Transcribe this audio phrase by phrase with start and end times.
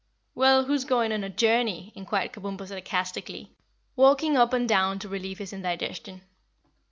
[0.33, 3.51] "Well, who's going on a journey?" inquired Kabumpo sarcastically,
[3.95, 6.23] walking up and down to relieve his indigestion.